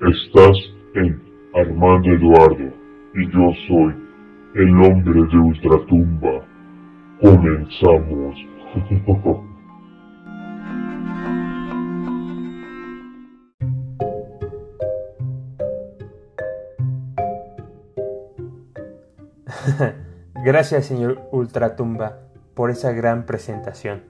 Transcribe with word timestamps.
Estás 0.00 0.56
en 0.94 1.20
Armando 1.54 2.08
Eduardo 2.08 2.72
y 3.14 3.30
yo 3.32 3.52
soy 3.68 3.94
el 4.54 4.70
hombre 4.82 5.20
de 5.30 5.36
Ultratumba. 5.36 6.42
Comenzamos. 7.20 8.34
Gracias, 20.42 20.86
señor 20.86 21.20
Ultratumba, 21.30 22.20
por 22.54 22.70
esa 22.70 22.92
gran 22.92 23.26
presentación. 23.26 24.04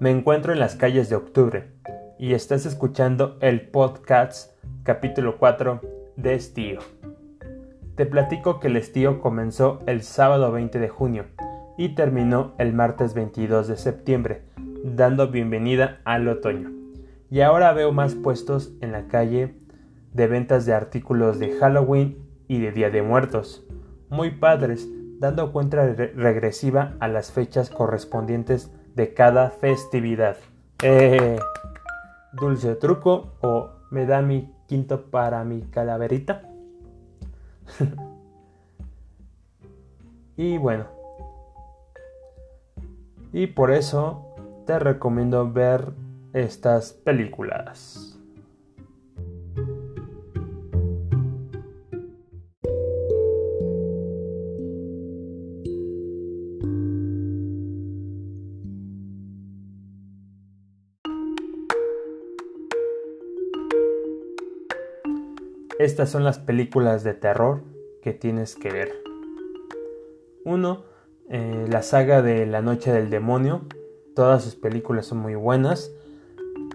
Me 0.00 0.10
encuentro 0.10 0.52
en 0.52 0.58
las 0.58 0.74
calles 0.74 1.08
de 1.08 1.14
octubre 1.14 1.70
y 2.18 2.34
estás 2.34 2.66
escuchando 2.66 3.38
el 3.40 3.68
podcast 3.68 4.53
capítulo 4.82 5.38
4 5.38 5.80
de 6.16 6.34
Estío. 6.34 6.80
Te 7.94 8.06
platico 8.06 8.60
que 8.60 8.68
el 8.68 8.76
estío 8.76 9.20
comenzó 9.20 9.80
el 9.86 10.02
sábado 10.02 10.50
20 10.50 10.78
de 10.80 10.88
junio 10.88 11.26
y 11.78 11.94
terminó 11.94 12.54
el 12.58 12.72
martes 12.72 13.14
22 13.14 13.68
de 13.68 13.76
septiembre, 13.76 14.42
dando 14.82 15.28
bienvenida 15.28 16.00
al 16.04 16.26
otoño. 16.28 16.72
Y 17.30 17.40
ahora 17.40 17.72
veo 17.72 17.92
más 17.92 18.14
puestos 18.14 18.72
en 18.80 18.92
la 18.92 19.06
calle 19.06 19.54
de 20.12 20.26
ventas 20.26 20.66
de 20.66 20.74
artículos 20.74 21.38
de 21.38 21.52
Halloween 21.58 22.18
y 22.48 22.60
de 22.60 22.72
Día 22.72 22.90
de 22.90 23.02
Muertos, 23.02 23.66
muy 24.08 24.30
padres, 24.30 24.88
dando 25.18 25.52
cuenta 25.52 25.86
regresiva 25.86 26.94
a 27.00 27.08
las 27.08 27.32
fechas 27.32 27.70
correspondientes 27.70 28.72
de 28.94 29.14
cada 29.14 29.50
festividad. 29.50 30.36
Eh, 30.82 31.38
dulce 32.32 32.74
truco 32.74 33.34
o 33.40 33.70
me 33.94 34.06
da 34.06 34.22
mi 34.22 34.52
quinto 34.66 35.08
para 35.08 35.44
mi 35.44 35.62
calaverita. 35.62 36.42
y 40.36 40.58
bueno. 40.58 40.86
Y 43.32 43.46
por 43.46 43.70
eso 43.70 44.34
te 44.66 44.80
recomiendo 44.80 45.50
ver 45.50 45.92
estas 46.32 46.92
películas. 46.92 48.13
Estas 65.78 66.08
son 66.08 66.22
las 66.22 66.38
películas 66.38 67.02
de 67.02 67.14
terror 67.14 67.62
que 68.00 68.12
tienes 68.12 68.54
que 68.54 68.70
ver. 68.70 68.92
Uno, 70.44 70.84
eh, 71.28 71.66
la 71.68 71.82
saga 71.82 72.22
de 72.22 72.46
La 72.46 72.62
Noche 72.62 72.92
del 72.92 73.10
Demonio. 73.10 73.62
Todas 74.14 74.44
sus 74.44 74.54
películas 74.54 75.06
son 75.06 75.18
muy 75.18 75.34
buenas. 75.34 75.92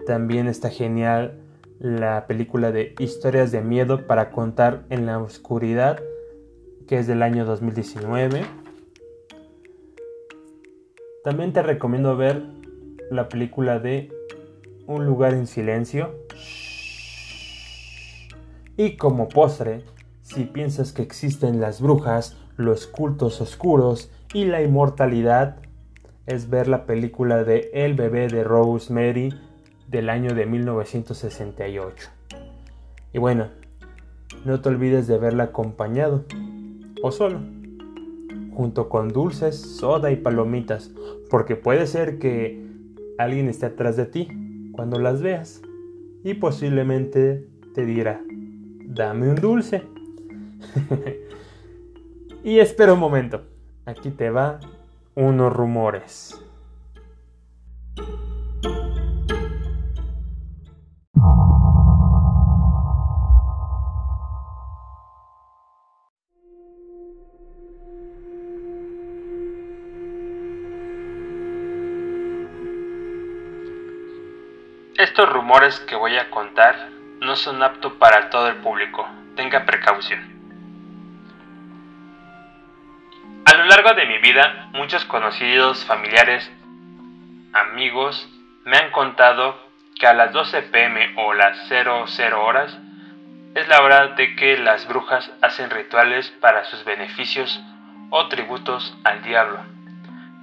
También 0.06 0.48
está 0.48 0.68
genial 0.68 1.40
la 1.78 2.26
película 2.26 2.72
de 2.72 2.94
Historias 2.98 3.52
de 3.52 3.62
Miedo 3.62 4.06
para 4.06 4.30
contar 4.30 4.84
en 4.90 5.06
la 5.06 5.18
oscuridad, 5.18 5.98
que 6.86 6.98
es 6.98 7.06
del 7.06 7.22
año 7.22 7.46
2019. 7.46 8.42
También 11.24 11.54
te 11.54 11.62
recomiendo 11.62 12.18
ver 12.18 12.42
la 13.10 13.30
película 13.30 13.78
de 13.78 14.12
Un 14.86 15.06
lugar 15.06 15.32
en 15.32 15.46
silencio 15.46 16.10
y 18.80 18.96
como 18.96 19.28
postre, 19.28 19.84
si 20.22 20.44
piensas 20.44 20.94
que 20.94 21.02
existen 21.02 21.60
las 21.60 21.82
brujas, 21.82 22.38
los 22.56 22.86
cultos 22.86 23.42
oscuros 23.42 24.10
y 24.32 24.46
la 24.46 24.62
inmortalidad, 24.62 25.56
es 26.24 26.48
ver 26.48 26.66
la 26.66 26.86
película 26.86 27.44
de 27.44 27.68
El 27.74 27.92
bebé 27.92 28.28
de 28.28 28.42
Rosemary 28.42 29.34
del 29.86 30.08
año 30.08 30.34
de 30.34 30.46
1968. 30.46 32.08
Y 33.12 33.18
bueno, 33.18 33.48
no 34.46 34.62
te 34.62 34.70
olvides 34.70 35.06
de 35.06 35.18
verla 35.18 35.44
acompañado 35.44 36.24
o 37.02 37.12
solo, 37.12 37.38
junto 38.54 38.88
con 38.88 39.08
dulces, 39.08 39.60
soda 39.60 40.10
y 40.10 40.16
palomitas, 40.16 40.90
porque 41.28 41.54
puede 41.54 41.86
ser 41.86 42.18
que 42.18 42.64
alguien 43.18 43.46
esté 43.50 43.66
atrás 43.66 43.98
de 43.98 44.06
ti 44.06 44.70
cuando 44.72 44.98
las 44.98 45.20
veas 45.20 45.60
y 46.24 46.32
posiblemente 46.32 47.46
te 47.74 47.84
dirá, 47.84 48.22
dame 48.90 49.28
un 49.28 49.36
dulce. 49.36 49.86
y 52.44 52.58
espera 52.58 52.92
un 52.94 53.00
momento, 53.00 53.44
aquí 53.86 54.10
te 54.10 54.30
va 54.30 54.58
unos 55.14 55.52
rumores. 55.52 56.36
Estos 74.98 75.32
rumores 75.32 75.80
que 75.80 75.96
voy 75.96 76.16
a 76.16 76.30
contar 76.30 76.99
no 77.20 77.36
son 77.36 77.62
aptos 77.62 77.92
para 77.94 78.30
todo 78.30 78.48
el 78.48 78.56
público. 78.56 79.08
Tenga 79.36 79.64
precaución. 79.64 80.40
A 83.44 83.54
lo 83.54 83.64
largo 83.64 83.94
de 83.94 84.06
mi 84.06 84.18
vida, 84.18 84.68
muchos 84.72 85.04
conocidos, 85.04 85.84
familiares, 85.84 86.50
amigos 87.52 88.28
me 88.64 88.76
han 88.76 88.90
contado 88.90 89.58
que 89.98 90.06
a 90.06 90.14
las 90.14 90.32
12 90.32 90.62
pm 90.62 91.14
o 91.16 91.34
las 91.34 91.68
00 91.68 92.44
horas 92.44 92.78
es 93.54 93.68
la 93.68 93.82
hora 93.82 94.08
de 94.08 94.36
que 94.36 94.56
las 94.58 94.86
brujas 94.86 95.30
hacen 95.42 95.70
rituales 95.70 96.30
para 96.40 96.64
sus 96.64 96.84
beneficios 96.84 97.60
o 98.10 98.28
tributos 98.28 98.96
al 99.04 99.22
diablo. 99.22 99.58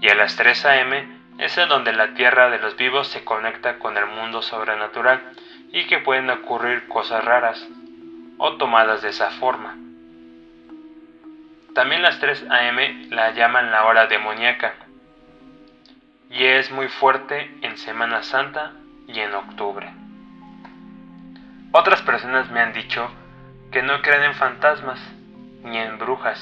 Y 0.01 0.09
a 0.09 0.15
las 0.15 0.35
3 0.35 0.65
am 0.65 0.93
es 1.37 1.57
en 1.57 1.69
donde 1.69 1.93
la 1.93 2.13
tierra 2.13 2.49
de 2.49 2.59
los 2.59 2.75
vivos 2.75 3.07
se 3.07 3.23
conecta 3.23 3.79
con 3.79 3.97
el 3.97 4.05
mundo 4.07 4.41
sobrenatural 4.41 5.21
y 5.71 5.85
que 5.87 5.99
pueden 5.99 6.29
ocurrir 6.29 6.87
cosas 6.87 7.23
raras 7.23 7.67
o 8.37 8.53
tomadas 8.57 9.01
de 9.01 9.09
esa 9.09 9.31
forma. 9.31 9.75
También 11.73 12.01
las 12.01 12.19
3 12.19 12.45
am 12.49 13.09
la 13.11 13.31
llaman 13.31 13.71
la 13.71 13.85
hora 13.85 14.07
demoníaca 14.07 14.73
y 16.29 16.43
es 16.43 16.71
muy 16.71 16.87
fuerte 16.87 17.51
en 17.61 17.77
Semana 17.77 18.23
Santa 18.23 18.73
y 19.07 19.19
en 19.19 19.33
octubre. 19.33 19.87
Otras 21.71 22.01
personas 22.01 22.49
me 22.49 22.61
han 22.61 22.73
dicho 22.73 23.09
que 23.71 23.83
no 23.83 24.01
creen 24.01 24.23
en 24.23 24.33
fantasmas 24.33 24.99
ni 25.63 25.77
en 25.77 25.99
brujas, 25.99 26.39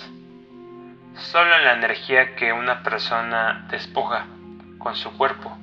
solo 1.16 1.56
en 1.56 1.66
la 1.66 1.74
energía 1.74 2.36
que 2.36 2.54
una 2.54 2.84
persona 2.84 3.68
despoja 3.70 4.28
con 4.78 4.96
su 4.96 5.18
cuerpo 5.18 5.58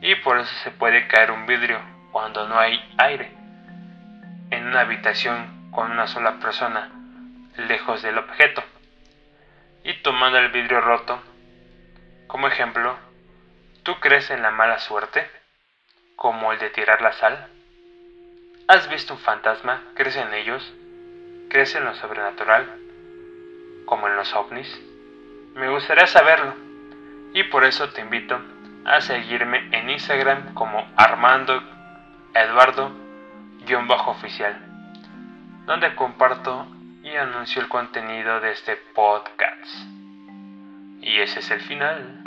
y 0.00 0.16
por 0.16 0.38
eso 0.38 0.52
se 0.64 0.70
puede 0.70 1.06
caer 1.06 1.30
un 1.30 1.46
vidrio 1.46 1.91
cuando 2.12 2.46
no 2.46 2.58
hay 2.58 2.78
aire. 2.98 3.32
En 4.50 4.66
una 4.66 4.82
habitación 4.82 5.70
con 5.72 5.90
una 5.90 6.06
sola 6.06 6.38
persona, 6.38 6.92
lejos 7.56 8.02
del 8.02 8.18
objeto. 8.18 8.62
Y 9.82 9.94
tomando 10.02 10.38
el 10.38 10.50
vidrio 10.50 10.80
roto, 10.80 11.20
como 12.28 12.46
ejemplo, 12.46 12.96
¿tú 13.82 13.98
crees 13.98 14.30
en 14.30 14.42
la 14.42 14.50
mala 14.50 14.78
suerte? 14.78 15.28
Como 16.14 16.52
el 16.52 16.58
de 16.58 16.70
tirar 16.70 17.00
la 17.02 17.12
sal. 17.12 17.48
¿Has 18.68 18.88
visto 18.88 19.14
un 19.14 19.20
fantasma? 19.20 19.82
¿Crees 19.94 20.16
en 20.16 20.32
ellos? 20.34 20.72
¿Crees 21.48 21.74
en 21.74 21.84
lo 21.84 21.94
sobrenatural? 21.94 22.78
Como 23.86 24.06
en 24.06 24.16
los 24.16 24.32
ovnis. 24.34 24.80
Me 25.54 25.68
gustaría 25.68 26.06
saberlo. 26.06 26.54
Y 27.34 27.44
por 27.44 27.64
eso 27.64 27.88
te 27.90 28.02
invito 28.02 28.38
a 28.84 29.00
seguirme 29.00 29.68
en 29.72 29.90
Instagram 29.90 30.54
como 30.54 30.86
Armando 30.96 31.62
Eduardo-oficial, 32.34 34.56
donde 35.66 35.94
comparto 35.94 36.66
y 37.02 37.10
anuncio 37.10 37.60
el 37.60 37.68
contenido 37.68 38.40
de 38.40 38.52
este 38.52 38.78
podcast. 38.94 39.68
Y 41.02 41.20
ese 41.20 41.40
es 41.40 41.50
el 41.50 41.60
final. 41.60 42.24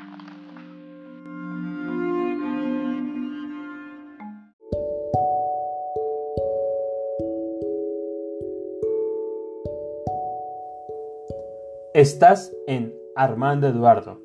Estás 11.95 12.53
en 12.67 12.93
Armando 13.15 13.67
Eduardo. 13.67 14.21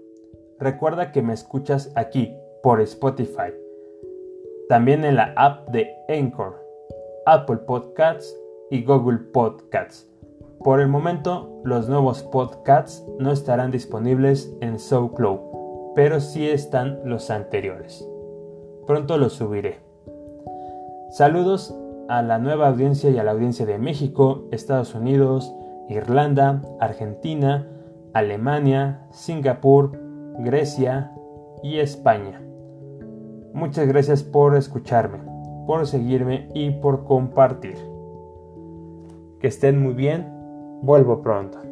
Recuerda 0.59 1.13
que 1.13 1.23
me 1.23 1.33
escuchas 1.33 1.91
aquí 1.97 2.37
por 2.63 2.83
Spotify 2.83 3.55
también 4.71 5.05
en 5.05 5.17
la 5.17 5.33
app 5.35 5.69
de 5.71 5.97
Anchor, 6.09 6.65
Apple 7.27 7.57
Podcasts 7.67 8.33
y 8.71 8.85
Google 8.85 9.19
Podcasts. 9.19 10.09
Por 10.61 10.81
el 10.81 10.87
momento, 10.87 11.61
los 11.65 11.89
nuevos 11.89 12.23
podcasts 12.23 13.05
no 13.19 13.33
estarán 13.33 13.73
disponibles 13.73 14.55
en 14.61 14.79
SoundCloud, 14.79 15.41
pero 15.97 16.21
sí 16.21 16.49
están 16.49 17.01
los 17.05 17.31
anteriores. 17.31 18.09
Pronto 18.87 19.19
los 19.19 19.33
subiré. 19.33 19.81
Saludos 21.11 21.77
a 22.09 22.23
la 22.23 22.39
nueva 22.39 22.69
audiencia 22.69 23.11
y 23.11 23.19
a 23.19 23.25
la 23.25 23.33
audiencia 23.33 23.67
de 23.67 23.77
México, 23.77 24.45
Estados 24.53 24.95
Unidos, 24.95 25.53
Irlanda, 25.89 26.63
Argentina, 26.79 27.67
Alemania, 28.13 29.01
Singapur, 29.11 29.99
Grecia 30.39 31.11
y 31.61 31.81
España. 31.81 32.41
Muchas 33.53 33.87
gracias 33.89 34.23
por 34.23 34.57
escucharme, 34.57 35.19
por 35.67 35.87
seguirme 35.87 36.49
y 36.55 36.71
por 36.71 37.05
compartir. 37.05 37.77
Que 39.41 39.49
estén 39.49 39.83
muy 39.83 39.95
bien, 39.95 40.27
vuelvo 40.83 41.21
pronto. 41.23 41.70